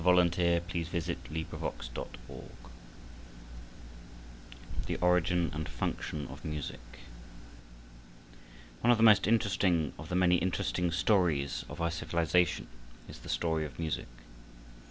[0.03, 2.41] FOR EVERY MUSIC LOVER I
[4.87, 6.79] The Origin and Function of Music
[8.81, 12.65] One of the most interesting of the many interesting stories of our civilization
[13.07, 14.07] is the story of Music.